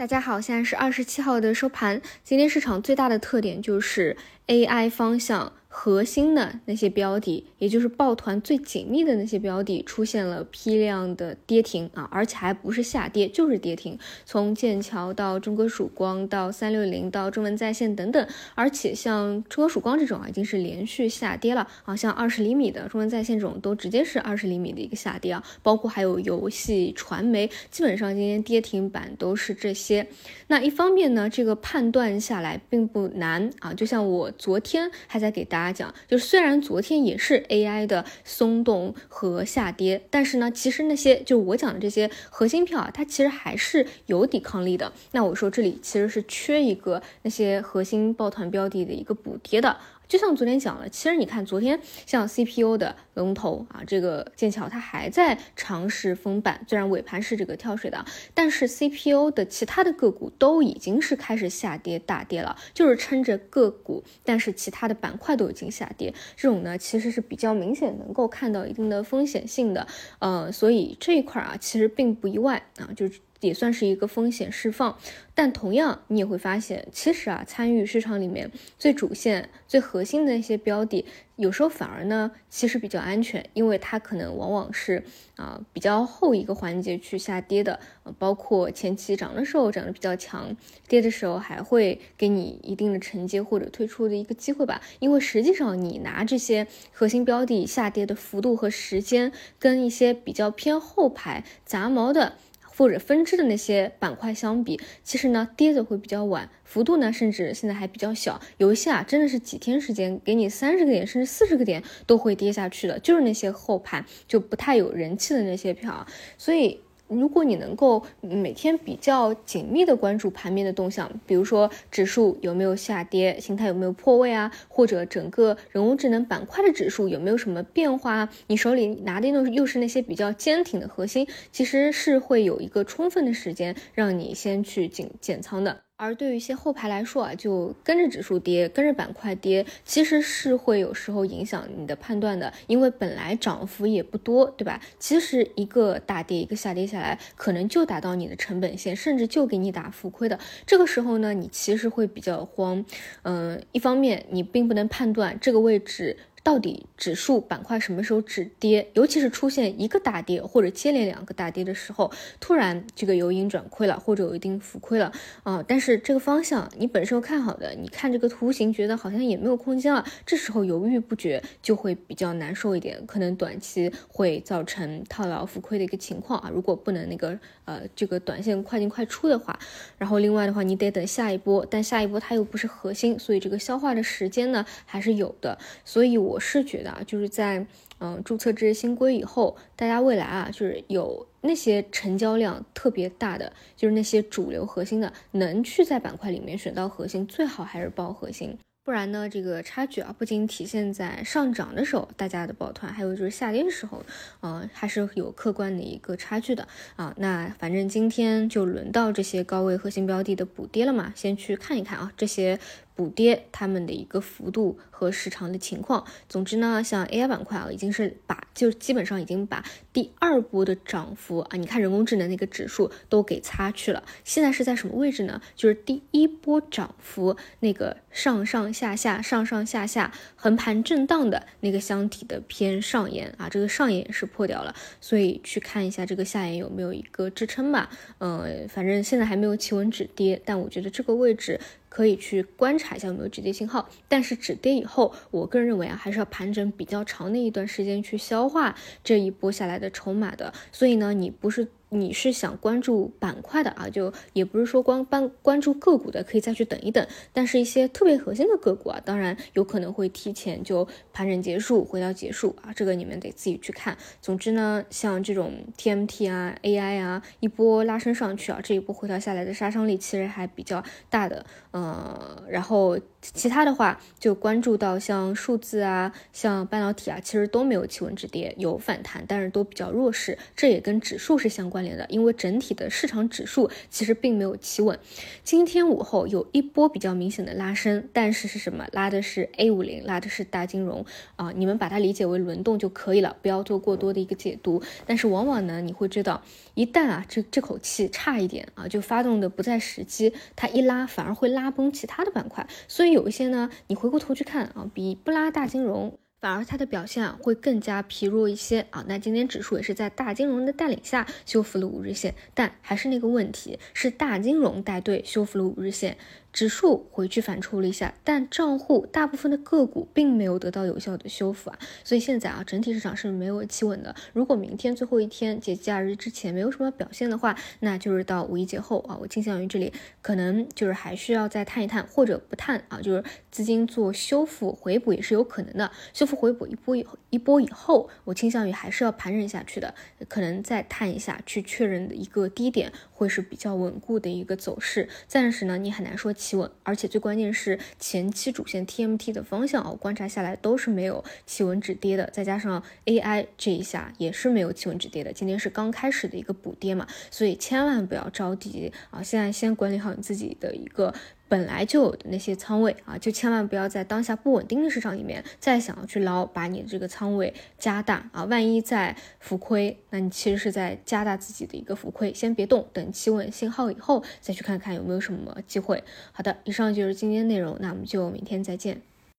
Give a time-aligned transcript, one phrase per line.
[0.00, 2.00] 大家好，现在是二十七号的收盘。
[2.24, 5.52] 今天市场最大的特点就是 AI 方向。
[5.72, 13.96] 核心的那些标的，也就是抱团最紧密的那些标的，出现了批量的跌停啊，而且还不是下跌，就是跌停。
[14.26, 30.08] 从剑桥到中国曙光，到三六零，到中文在线等等，而且像中国曙光这种啊，已经是连续下跌了啊，像二十厘米的中文在线这种，都直接是二十厘米的一个下跌啊，包括还有游戏、传媒，基本上今天跌停板都是这些。
[30.48, 35.59] 那一方面呢，这个判断下来并不难啊，就像我昨天还在给大家。
[35.60, 44.90] 大家讲，就是虽然昨天也是 AI 的松动和下跌，但是呢，其实那些就是我讲的这些核心票啊，它其实还是有抵抗力的。
[45.12, 49.76] 那我说这里其实是缺一个那些核心抱团标的的一个补贴的。
[50.10, 69.86] 就像昨天讲了，其实你看昨天像 CPU 的龙头啊，这个剑桥它还在尝试封板，虽然尾盘是这个跳水的，但是 CPU 的其他的个股都已经是开始下跌大跌了，就是撑着个股，但是其他的板块都已经下跌，这种呢其实是比较明显能够看到一定的风险性的，
[70.18, 73.20] 呃，所以这一块啊其实并不意外啊，就是。
[73.40, 74.96] 也算是一个风险释放，
[75.34, 81.04] 但同样你也会发现，其实啊，参与市场里面最主线、最核心的那些标的，
[81.36, 85.02] 有时候反而呢，其实比较安全，因为它可能往往是
[85.36, 87.80] 啊比较后一个环节去下跌的，
[88.18, 90.54] 包括前期涨的时候涨得比较强，
[90.86, 94.82] 跌的时候还会给你一定的承接或者退出的一个机会吧。
[94.98, 102.34] 因为实际上你拿这些核心标的下跌的幅度和时间，跟一些比较偏后排杂毛的。
[102.76, 108.40] 或者分支的那些板块相比，其实呢跌的会比较晚，幅度呢甚至现在还比较小。
[108.58, 116.06] 有一些啊真的是几天时间，给你三十个点甚至四十个点都会跌下去的，就是那些后盘就不太有人气的那些票，
[116.38, 116.80] 所以。
[117.10, 135.80] 如果你能够每天比较紧密的关注盘面的动向，比如说指数有没有下跌，形态有没有破位啊，或者整个人工智能板块的指数有没有什么变化，你手里拿的又又是那些比较坚挺的核心，其实是会有一个充分的时间让你先去减减仓的。
[136.00, 144.80] 而对于一些后排来说啊，就跟着指数跌，跟着板块跌，其实是会有时候影响你的判断的，因为本来涨幅也不多，对吧？
[144.98, 150.38] 其实一个大跌，一个下跌下来，可能就达到你的成本线，甚至就给你打浮亏的。
[150.64, 152.82] 这个时候呢，你其实会比较慌。
[153.24, 156.16] 嗯，一方面你并不能判断这个位置。
[156.42, 158.88] 到底指数板块什么时候止跌？
[158.94, 165.12] 尤其是出现一个大跌或者接连两个大跌的时候，突然这个由盈转亏了，或者有一定浮亏了
[165.42, 165.62] 啊。
[165.66, 176.50] 但是这个方向你本身看好的，你看这个图形觉得好像也没有空间了，这时候犹豫不决就会比较难受一点，可能短期会造成套牢浮亏的一个情况啊。
[176.52, 179.58] 如果不能那个呃这个短线快进快出的话，
[179.98, 186.29] 然后另外的话你得等下一波，但下一波它又不是核心，所以这个消化的时间呢还是有的，所以我。
[186.30, 187.66] 我是觉得啊，就是在
[187.98, 198.56] 嗯注册这些新规以后，大家未来啊，就是有那些成交量特别大的，就是那些主流核心的，能去在板块里面选到核心，最好还是报核心。
[198.82, 204.02] 不然呢，这个差距啊，不仅体现在上涨的时候大家的抱团，还有就是下跌的时候，
[204.40, 206.66] 嗯，还是有客观的一个差距的
[206.96, 207.12] 啊。
[207.18, 212.58] 那反正今天就轮到这些高位核心标的的补跌了嘛，先去看一看啊，这些。
[213.00, 216.04] 补跌它们的一个幅度和时长的情况。
[216.28, 224.02] 总之呢，像 AI 板块啊，已经是把就基本上已经把第二波的涨幅啊，你看人工智能那个指数都给擦去了。
[224.22, 225.40] 现在是在什么位置呢？
[225.56, 237.88] 就是第一波涨幅那个上上下下、上上下下横盘震荡的那个箱体的偏上沿啊，这个上沿是破掉了，所以去看一下这个下沿有没有一个支撑吧。
[238.18, 241.58] 嗯，反正现在还没有企稳止跌，但我觉得这个位置。
[241.90, 248.74] 可以去观察一下有没有止跌信号，但是止跌以后，我个人认为啊，还是要盘整比较长的一段时间去消化
[249.04, 250.54] 这一波下来的筹码的。
[250.72, 251.68] 所以呢，你不是。
[251.90, 257.04] 你是想关注板块的啊，就也不是说光关关注个股的，可以再去等一等。
[257.32, 263.98] 但是，一些特别核心的个股啊，当然有可能会提前就盘整结束，回到结束啊，这个你们得自己去看。
[264.22, 271.44] 总之呢，像这种 TMT 啊、AI 啊，一波拉升上去啊，这一波回调下来的杀伤力其实还比较大的。
[271.72, 281.79] 呃，然后其他的话就关注到像数字啊、像半导体啊，其实都没有企稳止跌，有反弹，但是都比较弱势，这也跟指数是相关。
[281.80, 284.98] 关联的，因为整体的市场指数其实并没有企稳。
[285.42, 288.86] 今天午后有一波比较明显的拉升，但是是什么？
[288.92, 291.06] 拉的是 A 五零，拉的是大金融
[291.36, 294.82] 啊，你们把它理解为轮动就可以了，不要做过多的一个解读。
[295.06, 296.42] 但是往往呢，你会知道，
[296.74, 302.68] 一旦啊这这口气差一点啊，就发动的不在时机，它一拉反而会拉崩其他的板块。
[302.88, 306.18] 所以有一些呢，你回过头去看啊，比不拉大金融。
[306.40, 309.04] 反而它的表现啊会更加疲弱一些啊。
[309.06, 316.16] 那今天指数也是在大金融的带领下修复了五日线，但还是那个问题，是大金融带队修复了五日线。
[316.52, 324.14] 指数回去反抽了一下，但账户大部分的个股并没有得到有效的修复啊，所以现在啊，整体市场是没有企稳的。
[324.32, 329.92] 如果明天最后一天节假日之前没有什么表现的话，那就是到五一节后啊，我倾向于这里
[330.22, 333.22] 可能就是还需要再探一探，或者不探啊，就是
[333.52, 335.90] 资金做修复回补也是有可能的。
[336.12, 339.94] 修复回补一波以一波以后，我倾向于还是要盘整下去的，
[340.28, 345.08] 可能再探一下去确认的一个低点会是比较稳固的一个走势。
[345.28, 346.34] 暂时呢，你很难说。
[346.40, 355.30] 企稳，而且最关键是前期主线 TMT 的方向啊，观察下来都是没有企稳止跌的，再加上 AI 这一下也是没有企稳止跌的。
[355.32, 361.12] 今天是刚开始的一个补跌嘛，所以千万不要着急啊，现在先管理好你自己的一个。
[361.50, 372.32] 本来就有的那些仓位啊，就千万不要在当下不稳定的市场里面再想要去捞，把你的这个仓位加大啊，万一再浮亏，那你其实是在加大自己的一个浮亏。
[372.32, 376.04] 先别动，等企稳信号以后再去看看有没有什么机会。
[376.30, 379.02] 好的，以上就是今天内容，那我们就明天再见。